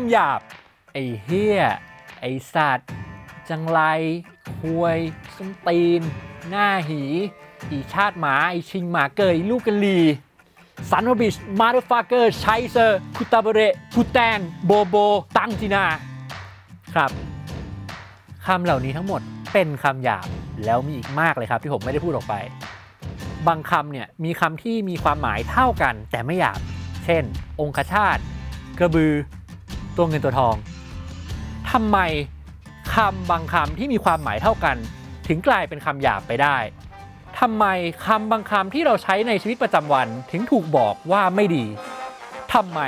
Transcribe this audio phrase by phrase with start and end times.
[0.00, 0.40] ำหยาบ
[0.92, 1.60] ไอ้เหี้ย
[2.20, 2.90] ไอ้สัตว์
[3.48, 3.80] จังไร
[4.60, 4.98] ควย
[5.34, 6.02] ส้นตีน
[6.48, 7.02] หน้าหี
[7.70, 13.60] อีชาติหมาไอ้ชิงหมาเกิดลูกกะหรี่ son of a bitch motherfucker Scheiße くたばれ
[13.94, 14.96] putain bobo
[15.36, 15.84] tangina
[16.94, 17.10] ครับ
[18.46, 19.20] คำเหล่านี้ทั้งหมด
[19.52, 20.26] เป็นคำหยาบ
[20.64, 22.34] แล้วมีอีกมากเลยครับที่ผมไม่ได้พูดออกไป
[23.46, 26.60] บางคำเนี่ยมีคำที่มีความหมายเท่ากันแต่ไม่หยาบ
[27.04, 27.22] เช่น
[27.60, 28.18] องคชาต
[28.78, 29.12] กระบือ
[29.96, 30.54] ตัวเงินตัวทอง
[31.70, 31.98] ทำไม
[32.94, 34.76] คำบางคำที่มีความหมายเท่ากัน
[35.28, 36.56] ถึงกลายเป็นคำหยาบไปได้
[37.40, 37.64] ทำไม
[38.06, 41.64] คำบางคำที่เราใช้ในชีวิตประจำวันถึงถูกบอกว่าไม่ดี
[42.54, 42.80] ทำไม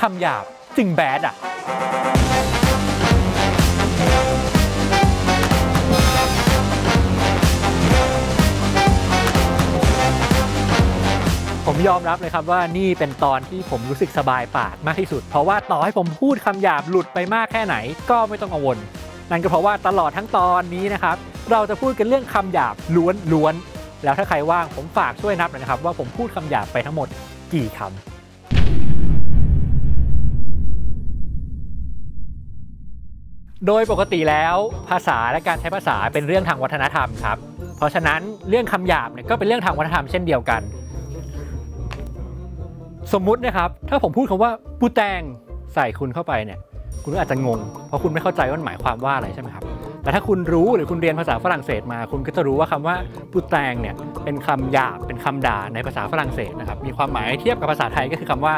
[0.00, 0.44] คำหยาบ
[0.76, 1.34] จึงแบดอะ
[11.76, 17.76] ผมยอมรับเลยครับว่านี่เป็นตอนที่ผมรู้สึกสบายปากมากที่สุด เพราะว่าต่อให้ผมพูดคำหยาบหลุดไปมากแค่ไหน
[18.10, 18.78] ก็ไม่ต้องกังวล
[19.30, 21.16] นั่นก็เพราะว่าตลอดทั้งตอนนี้นะครับ
[21.52, 27.08] เราจะพูดกันเรื่องคำหยาบล้วนล้วนๆแล้วถ้าใครว่างผมฝากช่วยนับหน่อยนะครับ ว่าผมพูดคำหยาบไปทั้งหมด
[27.52, 27.90] กี่คำ
[33.66, 34.56] โดยปกติแล้ว
[34.90, 37.38] ภาษาและการใช้ภาษาเป็นเรื่องทางวัฒนธรรมครับ
[37.76, 40.62] เพราะฉะนั้นเรื่องคำหยาบเนี่ยก็เป็นเรื่องทางวัฒนธรรมเช่นเดียวกัน
[43.12, 45.20] สมมุตินะครับ ถ้าผมพูดคำว่าปูแตง
[45.74, 46.58] ใส่คุณเข้าไปเนี่ย
[47.04, 49.64] คุณก็อาจจะงง เพราะคุณไม่เข้าใจว่ามันหมายความว่าอะไรใช่ไหมครับ
[50.02, 52.96] แต่ถ้าคุณรู้หรือคุณเรียนภาษาฝรั่งเศสมา คุณก็จะรู้ว่าคำว่า
[53.32, 53.94] ปูแตงเนี่ย
[54.24, 58.54] เป็นคำหยาบเป็นคำด่าในภาษาฝรั่งเศสนะครับ มีความหมายเทียบกับภาษาไทยก็คือคำว่า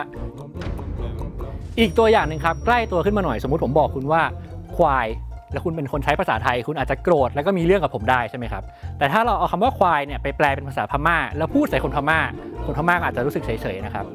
[1.79, 4.23] อีกตัวอย่างหนึ่งครับ ใกล้ตัวขึ้นมาหน่อย สมมติผมบอกคุณว่า
[4.77, 5.07] ควาย
[5.53, 8.63] แล้วคุณเป็นคนใช้ภาษาไทย คุณอาจจะโกรธแล้วก็มีเรื่องกับผมได้ใช่ไหมครับ
[8.99, 12.21] แต่ถ้าเราเอาคำว่าควายเนี่ยไปแปลเป็นภาษาพม่า แล้วพูดใส่คนพม่า
[12.67, 14.07] คนพม่าอาจจะรู้สึกเฉยๆนะครับ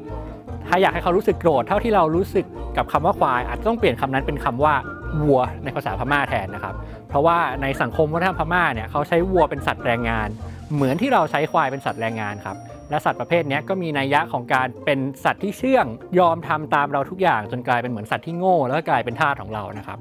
[0.68, 4.74] ถ้าอยากให้เขารู้สึกโกรธเท่าที่เรารู้สึกกับคำว่าควาย อาจจะต้องเปลี่ยนคำนั้นเป็นคำว่า
[5.20, 6.74] วัวในภาษาพม่าแทนนะครับ
[7.08, 10.28] เพราะว่าในสังคมวัฒนธรรมพม่าเนี่ยเขาใช้วัวเป็นสัตว์แรงงาน
[10.74, 12.56] เหมือนที่เราใช้ควายเป็นสัตว์แรงงานครับ
[12.90, 15.86] และสัตว์ประเภทนี้ก็มีนัยยะของการเป็นสัตว์ที่เชื่อง
[16.18, 19.98] ยอมทำตามเราทุกอย่างจนกลายเป็นเหมือนสัตว์ที่โง่ แล้วก็กลายเป็นทาสของเรานะครับ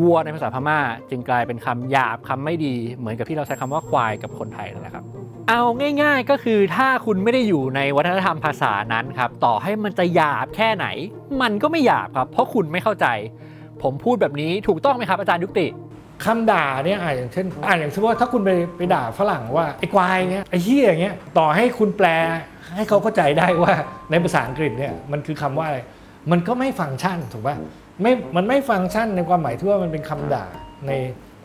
[0.00, 0.78] วัวในภาษาพม่า
[1.10, 5.04] จึงกลายเป็นคำหยาบคำไม่ดี เหมือนกับที่เราใช้คำว่าควายกับคนไทยนั่นแหละครับ
[5.48, 5.62] เอา
[6.02, 10.86] ง่าย ๆ ก็คือถ้าคุณไม่ได้อยู่ในวัฒนธรรมภาษานั้นครับ ต่อให้มันจะหยาบแค่ไหน
[11.42, 13.06] มันก็ไม่หยาบครับ เพราะคุณไม่เข้าใจ
[13.82, 15.66] ผมพูดแบบนี้ถูกต้องไหมครับอาจารย์ยุติ
[16.24, 22.08] คำด่าเนี่ยอ่าอย่างเช่นอ่าอย่างเช่นว่าถ้าคุณไปไปด่าฝรั่งว่าไอ้ควายเงี้ยไอ้เหี้ยอย่างเงี้ยต่อให้คุณแปล
[22.76, 23.72] ให้เขาเข้าใจได้ว่า
[24.10, 25.78] ในภาษาอังกฤษเนี่ยมันคือคำว่าอะไร
[26.30, 27.56] มันก็ไม่ฟังก์ชันถูกป่ะ
[28.00, 30.44] ไม่มันไม่ฟังก์ชันในความหมายที่ว่ามันเป็นคำด่า
[30.86, 30.92] ใน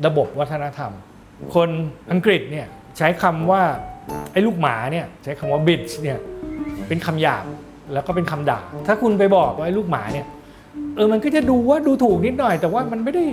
[0.06, 0.92] ระบบวัฒนธรรม
[1.56, 1.70] คน
[2.12, 3.62] อังกฤษเนี่ยใช้คำว่า
[4.32, 6.18] ไอ้ลูกหมาเนี่ยใช้คำว่า bitch เนี่ย
[6.88, 7.44] เป็นคำหยาบ
[7.94, 10.28] แล้วก็เป็นคำด่า ถ้าคุณไปบอกว่าไอ้ลูกหมาเนี่ย
[10.96, 13.24] เออมันก็จะดูว่าดูถูกนิดหน่อย แต่ว่ามันไม่ได้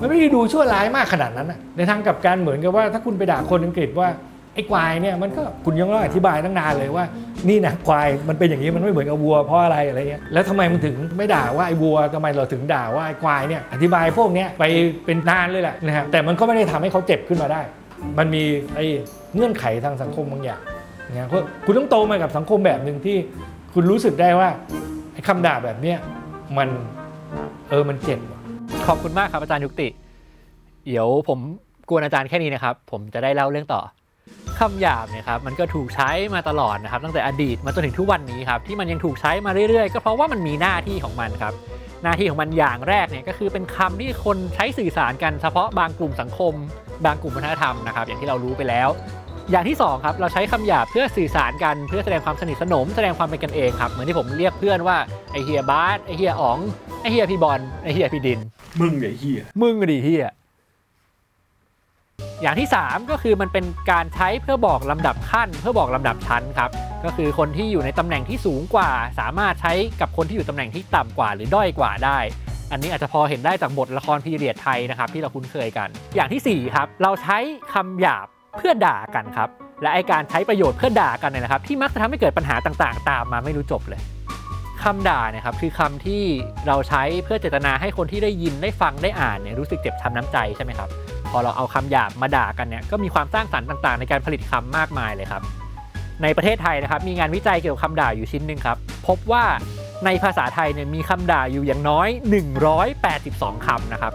[0.00, 7.04] มันไม่ได้ดูชั่วร้ายมากขนาดนั้นนะในทางกลับการเหมือนกับว่าถ้าคุณไปด่าคนอังกฤษว่าไอ้ควายเนี่ยมันก็คุณยังต้องอธิบายตั้งนานเลยว่า
[7.48, 14.64] นี่นะควายมันเป็นอย่างนี้มันไม่เหมือนกับวัวเพราะอะไรอะไรเงี้ยแล้วทำไมมันถึงไม่ด่าว่าไอ้วัวทำไมเราถึงด่าว่าไอ้ควายเนี่ยอธิบายพวกเนี้ยไป
[15.04, 17.60] เป็นนานเลยแหละนะฮะแต่มันก็ไม่ได้ทำให้เขาเจ็บขึ้นมาได้
[18.18, 18.42] มันมี
[18.74, 18.84] ไอ้
[19.34, 20.60] เงื่อนไขทางสังคมบางอย่าง
[21.10, 23.16] นะเพราะคุณต้องโตมากับสังคมแบบหนึ่งที่
[23.74, 24.48] คุณรู้สึกได้ว่า
[25.12, 25.98] ไอ้คำด่าแบบเนี้ย
[26.58, 26.68] มัน
[27.70, 28.20] เออมันเจ็บ
[28.86, 29.88] ขอบคุณมากครับอาจารย์ยุติ
[30.86, 31.38] เดี๋ยวผม
[31.88, 33.80] กวนอาจารย์แค่นี้นะครับ ผมจะได้เล่าเรื่องต่อ
[34.58, 41.52] คำหยาบเนี่ยครับมันก็ถูกใช้มาตลอดนะครับตั้งแต่อดีตมาจนถึงทุกวันนี้ครับที่มันยังถูกใช้มาเรื่อยๆ ก็เพราะว่ามันมีหน้าที่ของมันครับ
[42.02, 46.54] หน้าที่ของมันอย่างแรกเนี่ยก็คือเป็นคำที่คนใช้สื่อสารกันเฉพาะบางกลุ่มสังคม
[47.04, 48.88] บางกลุ่มวัฒนธรรมนะครับอย่างที่เรารู้ไปแล้ว
[49.50, 54.96] อย่างที่สองครับเราใช้คำหยาบเพื่อสื่อสารกันเพื่อแสดงความสนิทสนม แสดงความเป็นกันเองครับเหมือนที่ผมเรียกเพื่อนว่า
[55.32, 56.58] ไอเฮียบาสไอเฮียอ๋อง
[57.02, 58.40] ไอเฮียพี่บอลไอเฮียพี่ดิน
[58.80, 60.28] มึงไอ้เหี้ยมึงก็ดีเฮีย
[62.42, 66.70] อย่างที่ 3 ก็คือมันเป็นการใช้เพื่อบอกลำดับขั้น เพื่อบอกลำดับชั้นครับ
[67.04, 72.18] ก็คือคนที่อยู่ในตำแหน่งที่สูงกว่า สามารถใช้กับคนที่อยู่ตำแหน่งที่ต่ำกว่า หรือด้อยกว่าได้
[72.72, 77.38] อันนี้อาจจะพอเห็นได้จากบทละครพีเรียดไทยนะครับที่เราคุ้นเคยกัน อย่างทีสี่4ครับเราใช้
[77.72, 78.26] คำหยาบ
[78.58, 79.48] เพื่อด่ากันครับ
[79.82, 84.00] และไอการใช้ประโยชน์เพื่อด่ากันเนี่ยนะครับ ที่มักจะทำให้เกิดปัญหาต่างๆ ตามมาไม่รู้จบเลย
[84.82, 86.22] คำด่าเนี่ยครับคือคำที่
[86.66, 90.88] เราใช้เพื่อเจตนาให้คนที่ได้ยินได้ฟังได้อ่านเนี่ยรู้สึกเจ็บช้ำน้ำใจใช่ไหมครับ
[91.30, 95.42] พอเราเอาคำหยาบมาด่ากันเนี่ยก็มีความสร้างสรรค์ต่าง ๆ ในการผลิตคำมากมายเลยครับ
[96.22, 99.44] ในประเทศไทยนะครับมีงานวิจัยเกี่ยวกับคำด่าอยู่ชิ้นหนึ่งครับ พบว่า
[100.04, 102.08] ในภาษาไทยเนี่ยมีคำด่าอยู่อย่างน้อย
[102.86, 104.12] 182คำนะครับ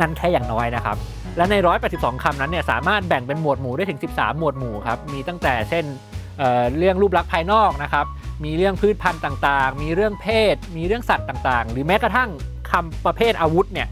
[0.00, 0.96] นั่นแค่อย่างน้อยนะครับ
[1.36, 1.54] และใน
[1.90, 5.84] 182คำนั้นเนี่ยสามารถแบ่งเป็นหมวดหมู่ได้ถึง 13 หมวดหมู่ครับมีตั้งแต่เช่น
[6.38, 8.06] เเรื่องรูปลักษณ์ภายนอกนะครับ
[8.44, 12.30] มีเรื่องพืชพันธุ์ต่างๆ มีเรื่องเพศ มีเรื่องสัตว์ต่างๆ หรือแม้กระทั่ง
[12.70, 13.88] คำประเภทอาวุธเนี่ย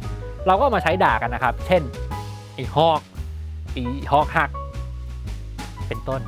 [0.47, 1.83] เราก็มาใช้ด่ากันนะครับ เช่น
[2.55, 3.01] ไอ้ฮอก
[3.73, 4.51] ไอีฮอกหัก
[5.89, 6.21] เป็นต้น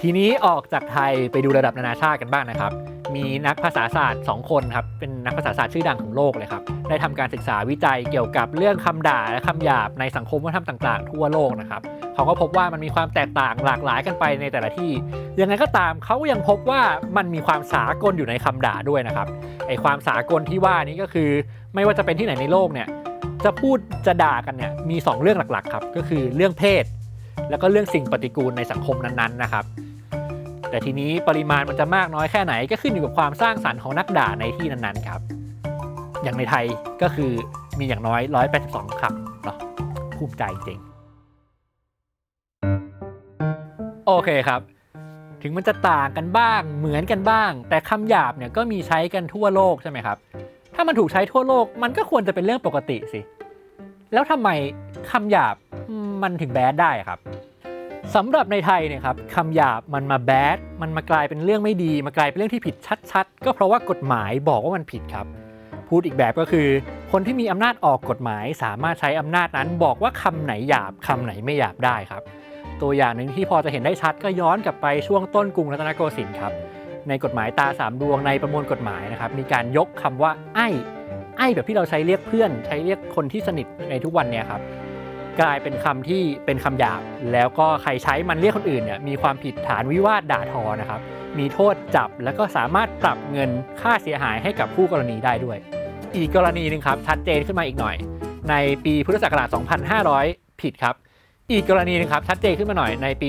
[0.00, 2.72] ทีนี้ออกจากไทยไปดูระดับนานาชาติกันบ้างนะครับ
[3.14, 11.82] มีนักภาษาศาสตร์ 2 คนครับ เป็นนักภาษาศาสตร์ชื่อดังของโลกเลยครับ ได้ทำการศึกษาวิจัยเกี่ยวกับเรื่องคำด่าและคำหยาบในสังคมวัฒนธรรมต่างๆ ทั่วโลกนะครับ
[12.14, 14.90] เขาก็พบว่ามันมีความแตกต่างหลากหลายกันไปในแต่ละที่
[15.40, 16.80] ยังไงก็ตามเขายังพบว่า
[17.16, 19.26] มันมีความสากลอยู่ในคำด่าด้วยนะครับ
[19.68, 21.30] ไอความสากลที่ว่านี้ก็คือ
[21.74, 22.88] ไม่ว่าจะเป็นที่ไหนในโลกเนี่ย
[23.44, 26.84] จะพูดจะด่ากันเนี่ยมี2เรื่องหลักๆครับก็คือเรื่องเพศ
[27.50, 29.64] แล้วก็เรื่องสิ่งปฏิกูลในสังคมนั้นๆนะครับ
[30.70, 35.20] แต่ทีนี้ปริมาณมันจะมากน้อยแค่ไหน ก็ขึ้นอยู่กับความสร้างสรรค์ของนักด่าในที่นั้นๆครับ
[36.22, 36.64] อย่างในไทย
[37.02, 37.32] ก็คือ
[37.78, 38.20] มีอย่างน้อย
[38.60, 39.56] 182คำเนาะ
[40.16, 40.78] ภูมิใจจริง
[44.06, 44.60] โอเคครับ
[45.42, 50.18] ถึงมันจะต่างกันบ้างเหมือนกันบ้าง แต่คำหยาบเนี่ยก็มีใช้กันทั่วโลกใช่ไหมครับ
[50.74, 53.20] ถ้ามันถูกใช้ทั่วโลกมันก็ควรจะเป็นเรื่องปกติสิ
[54.12, 54.48] แล้วทำไม
[55.10, 55.56] คำหยาบ
[56.22, 57.18] มันถึงแบดได้ครับ
[58.14, 62.76] สำหรับในไทยเนี่ยครับคำหยาบมันมาแบดมันมากลายเป็นเรื่องไม่ดี มากลายเป็นเรื่องที่ผิด
[63.12, 65.26] ชัดๆ ก็เพราะว่ากฎหมายบอกว่ามันผิดครับ
[65.88, 66.68] พูดอีกแบบก็คือ
[67.12, 72.22] คนที่มีอำนาจออกกฎหมายสามารถใช้อำนาจนั้น บอกว่าคำไหนหยาบคำไหนไม่หยาบได้ครับ
[72.82, 76.52] ตัวอย่างหนึ่งที่พอจะเห็นได้ชัดก็ย้อนกลับไปช่วงต้นกรุงรัตนโกสินทร์ครับ
[77.08, 80.68] ในกฎหมายตาสามดวงในประมวลกฎหมายนะครับมีการยกคำว่าไอ้
[81.38, 84.60] ไอ้แบบที่เราใช้เรียกเพื่อน ใช้เรียกคนที่สนิทในทุกวันเนี่ยครับ
[85.40, 87.00] กลายเป็นคำที่เป็นคำหยาบ
[87.32, 91.00] แล้วก็ใครใช้มันเรียกคนอื่นเนี่ยมีความผิดฐานวิวาทด่าทอนะครับ
[91.38, 93.50] มีโทษจับแล้วก็สามารถปรับเงิน
[93.80, 95.58] ค่าเสียหายให้กับผู้กรณีได้ด้วย
[96.16, 97.96] อีกกรณีหนึ่งครับ ชัดเจนขึ้นมาอีกหน่อย
[98.50, 98.54] ใน
[98.84, 99.48] ปีพุทธศักราช
[100.04, 100.94] 2500 ผิดครับ
[101.52, 103.28] อีกกรณีหนึงครับชัดเจนขึ้นมาหน่อยในปี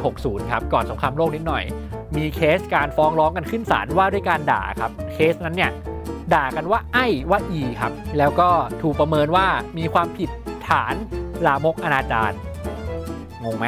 [0.00, 1.64] 2460 ครับก่อนสงครามโลกนิดหน่อย
[2.16, 5.70] มีเคสการฟ้องร้องกันขึ้นศาลว่าด้วยการด่าครับเคสนั้นเนี่ย
[6.34, 8.48] ด่ากันว่าไอ้ว่าอีครับ แล้วก็
[8.82, 9.46] ถูกประเมินว่า
[9.78, 10.30] มีความผิด
[10.68, 10.94] ฐาน
[11.46, 12.32] ลามกอนาจาร
[13.44, 13.66] งงไหม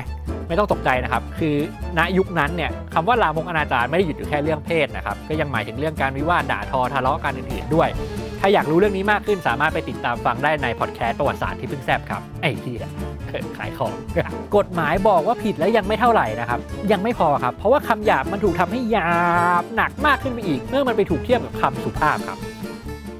[0.49, 1.57] ไม่ต้องตกใจนะครับ คือ
[1.99, 7.89] ณยุคนั้นเนี่ยคำว่าลามกอนาจารไม่ได้หยุดอยู่แค่เรื่องเพศนะครับ ก็ยังหมายถึงเรื่องการวิวาทด่าทอทะเลาะกันอื่นๆด้วย
[8.41, 12.77] ถ้าอยากรู้เรื่องนี้มากขึ้นสามารถไปติดตามฟังได้ในพอดแคสต์ประวัติศาสตร์ที่เพิ่งแซบครับ ไอ้ที่
[13.59, 13.93] ขายของ
[14.57, 16.61] กฎหมายบอกว่าผิดแล้วยังไม่เท่าไหร่นะครับ
[16.93, 19.13] ยังไม่พอครับ เพราะว่าคำหยาบมันถูกทำให้หยา
[19.63, 22.41] บหนักมากขึ้นไปอีก เมื่อมันไปถูกเทียบกับคำสุภาพครับ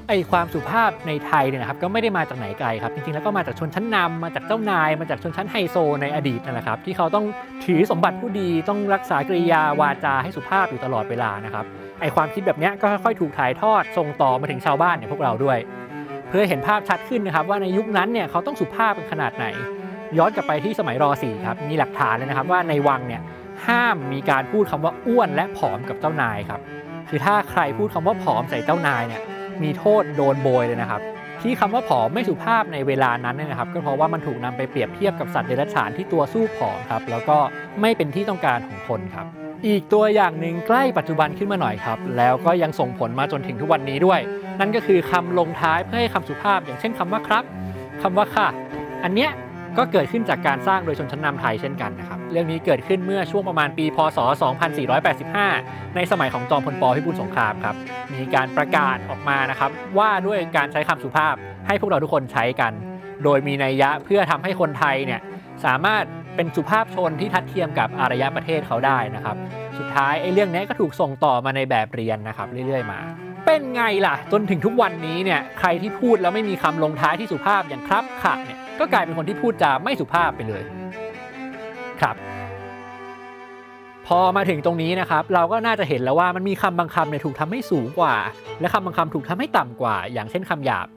[0.09, 7.25] ไอความสุภาพในไทยเนี่ยนะครับก็ไม่ได้มาจากไหนไกลครับ จริงๆแล้วก็มาจากชนชั้นนำมาจากเจ้านาย มาจากชนชั้นไฮโซในอดีตนั่นแหละครับ ที่เขาต้อง
[7.65, 11.65] ถือสมบัติผู้ดีต้องรักษากริยาวาจาให้สุภาพอยู่ตลอดเวลานะครับ
[12.01, 15.57] ไอความคิดแบบนี้ก็ค่อยๆถูกถ่ายทอดส่งต่อมาถึงชาวบ้านอย่างพวกเราด้วย
[16.29, 19.45] เพื่อเห็นภาพชัดขึ้นนะครับว่าในยุคนั้นเนี่ยเขาต้องสุภาพเป็นขนาดไหน
[20.17, 23.21] ย้อนกลับไปที่สมัยร .4 ครับมีหลักฐานเลยนะครับว่าในวังเนี่ย
[23.67, 26.61] ห้ามมีการพูดคำว่าอ้วนและผอมกับเจ้านายครับ
[27.09, 29.21] คือถ้าใครพูดคำว่าผอมใส่เจ้านายเนี่ย
[29.63, 31.01] มีโทษโดนโบยเลยนะครับ
[31.41, 37.37] ที่คำว่าผอมไม่สุภาพในเวลานั้นเนี่ยนะครับ ก็เพราะว่ามันถูกนำไปเปรียบเทียบกับสัตว์เดรัจฉานที่ตัวสู้ผอมครับแล้วก็
[37.81, 39.25] ไม่เป็นที่ต้องการของคนครับ
[39.67, 44.19] อีกตัวอย่างหนึ่งใกล้ปัจจุบันขึ้นมาหน่อยครับแล้วก็ยังส่งผลมาจนถึงทุกวันนี้ด้วย
[44.59, 47.43] นั่นก็คือคำลงท้ายเพื่อให้คำสุภาพ อย่างเช่นคำว่าครับ
[48.01, 48.47] คำว่าค่ะ
[49.03, 49.31] อันเนี้ย
[49.77, 54.19] ก็เกิดขึ้นจากการสร้างโดยชนชั้นนำไทยเช่นกันนะครับ เรื่องนี้เกิดขึ้นเมื่อช่วงประมาณปี พศ
[55.07, 57.75] 2485 ในสมัยของจอมพลปพิบูลสงครามครับ
[58.13, 61.35] มีการประกาศออกมานะครับ ว่าด้วยการใช้คำสุภาพ
[61.67, 62.73] ให้พวกเราทุกคนใช้กัน
[63.23, 65.21] โดยมีนัยยะเพื่อทำให้คนไทยเนี่ย
[65.65, 66.03] สามารถ
[66.35, 69.35] เป็นสุภาพชนที่ทัดเทียมกับอารยประเทศเขาได้นะครับ
[69.77, 72.99] สุดท้ายไอ้เรื่องนี้ก็ถูกส่งต่อมาในแบบเรียนนะครับเรื่อยๆมา
[73.47, 80.63] เป็นไงล่ะ จนถึงทุกวันนี้เนี่ยใครที่พูดแล้วไม่มีคำลงท้ายที่สุภาพอย่างครับค่ะเนี่ยก็กลายเป็นคนที่พูดจาไม่สุภาพไปเลย
[82.01, 82.15] ครับ
[84.07, 88.15] พอมาถึงตรงนี้นะครับ เราก็น่าจะเห็นแล้วว่ามันมีคำบางคำเนี่ยถูกทำให้สูงกว่า
[88.59, 90.87] และคำบางคำถูกทำให้ต่ำกว่า อย่างเช่นคำหยาบ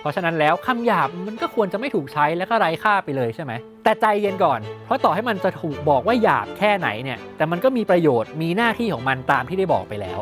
[0.00, 3.52] เพราะฉะนั้นแล้วคำหยาบมันก็ควรจะไม่ถูกใช้และก็ไร้ค่าไปเลยใช่ไหม
[3.84, 10.20] แต่ใจเย็นก่อน เพราะต่อให้มันจะถูกบอกว่าหยาบแค่ไหนเนี่ย แต่มันก็มีประโยชน์มีหน้าที่ของมันตามที่ได้บอกไปแล้ว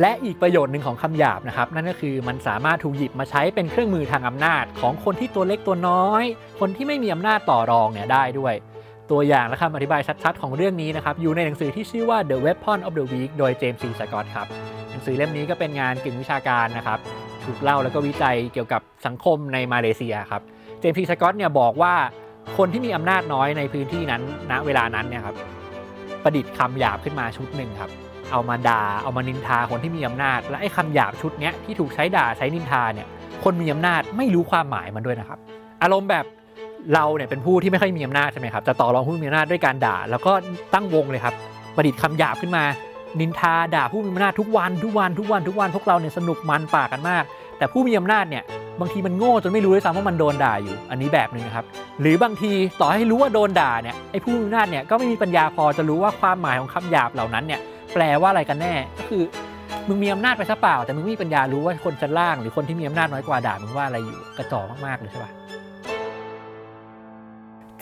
[0.00, 6.24] และอีกประโยชน์หนึ่งของคำหยาบนะครับ นั่นก็คือมันสามารถถูกหยิบมาใช้เป็นเครื่องมือทางอำนาจ ของคนที่ตัวเล็กตัวน้อย
[6.60, 8.54] คนที่ไม่มีอำนาจต่อรองเนี่ยได้ด้วย
[9.10, 14.46] ตัวอย่างและคำอธิบายชัดๆ ของเรื่องนี้นะครับอยู่ในหนังสือที่ชื่อว่า The Weapon of the Weak โดยเจมส์ซีสกอตครับ
[14.90, 16.98] หนังสือเล่มนี้ก็เป็นงานกึ่งวิชาการนะครับ
[17.44, 20.42] ถูกเล่าแล้วก็วิจัยเกี่ยวกับสังคมในมาเลเซียครับ
[20.80, 21.94] เจมส์พีสกอตเนี่ยบอกว่า
[22.58, 25.36] คนที่มีอำนาจน้อยในพื้นที่นั้นณเวลานั้นเนี่ยครับ
[26.22, 27.90] ประดิษฐ์คำหยาบขึ้นมาชุดหนึ่งครับ
[28.30, 33.06] เอามาด่าเอามานินทาคนที่มีอำนาจ และไอ้คำหยาบชุดเนี้ยที่ถูกใช้ด่าใช้นินทาเนี่ย
[33.44, 35.38] คนมีอำนาจไม่รู้ความหมายมันด้วยนะครับ
[35.82, 36.24] อารมณ์แบบ
[36.94, 40.32] เราเนี่ยเป็นผู้ที่ไม่ค่อยมีอำนาจใช่ไหมครับจะต่อรองผู้มีอำนาจด้วยการด่า แล้วก็
[40.74, 41.34] ตั้งวงเลยครับ
[41.76, 42.64] ประดิษฐ์คำหยาบขึ้นมา
[43.20, 47.24] นินทาด่าผู้มีอำนาจทุกวันทุกวันทุกวันทุกวันพวกเราเนี่ยสนุกมันปากกันมาก
[47.58, 48.42] แต่ผู้มีอำนาจเนี่ย
[48.80, 51.64] บางทีมันโง่จนไม่รู้ด้วยซ้ำว่ามันโดนด่าอยู่ อันนี้แบบหนึ่งนะครับ
[52.00, 52.50] หรือบางที
[52.80, 57.60] ต่อให้รู้ว่าโดนด่าเนี่ยไอ้ผู้มีอำนาจเนี่ยก็ไม่มีปัญญาพอจะรู้ว่าความหมายของคำหยาบเหล่านั้นเนี่ย
[57.94, 59.22] แปลว่าอะไรกันแน่ ก็คือ
[59.88, 65.30] มึงมีอำนาจไปซะเปล่า แต่มึงไม่มีปัญญารู้ว่าคนชั้นล่าง หรือคนที่มีอำนาจน้อยกว่าด่ามึงว่าอะไรอยู่กระจอกมากๆเลยใช่ปะ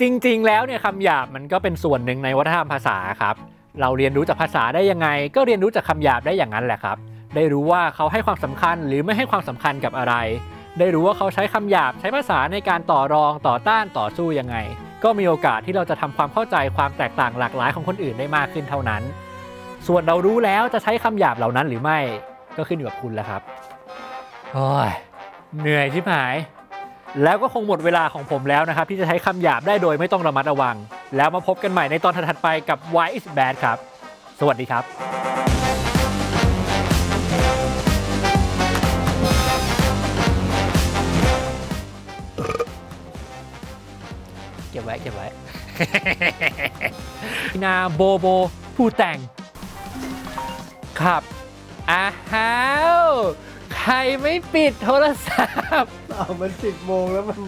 [0.00, 3.34] จริงๆ แล้วเนี่ยคำหยาบมันก็เป็นส่วนหนึ่งในวัฒนธรรมภาษาครับ
[3.80, 6.96] เราเรียนรู้จากภาษาได้ยังไง ก็เรียนรู้จากคำหยาบได้อย่างนั้นแหละครับ
[7.36, 10.14] ได้รู้ว่าเขาให้ความสำคัญหรือไม่ให้ความสำคัญกับอะไร
[10.78, 14.56] ได้รู้ว่าเขาใช้คำหยาบใช้ภาษาในการต่อรองต่อต้านต่อสู้ยังไง
[15.04, 19.02] ก็มีโอกาสที่เราจะทำความเข้าใจความแตกต่างหลากหลายของคนอื่นได้มากขึ้นเท่านั้น
[19.88, 21.98] ส่วนเรารู้แล้วจะใช้คำหยาบเหล่านั้นหรือไม่
[22.56, 23.42] ก็ขึ้นอยู่กับคุณแล้วครับ
[24.52, 24.90] โอ้ย
[25.60, 26.34] เหนื่อยชิบหาย
[27.22, 30.76] แล้วก็คงหมดเวลาของผมแล้วนะครับ ที่จะใช้คำหยาบได้โดยไม่ต้องระมัดระวัง
[31.16, 33.78] แล้วมาพบกันใหม่ในตอนถัดไปกับ Why is bad ครับ
[34.40, 34.84] สวัสดีครับ
[44.70, 45.26] เก็บไว้เก็บไว้
[47.64, 48.26] นาโบโบ
[48.76, 49.18] ผู้แต่ง
[51.02, 51.22] ครับ
[51.90, 52.04] อ้า
[53.06, 53.10] ว
[53.76, 55.44] ใครไม่ปิดโทรศั
[55.82, 57.40] พท์เอามันสิบโมงแล้วมัน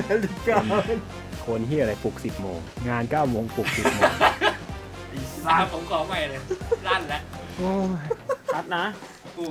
[0.00, 0.98] นาฬิกามัน
[1.46, 4.12] คนที่อะไรปลุกสิบโมง งานเก้าโมงปลุกสิบโมง
[5.46, 6.40] สามผมขอใหม่เลย
[6.86, 7.22] ลั่นแล้ว
[8.54, 8.84] ชัดนะ
[9.38, 9.48] อู้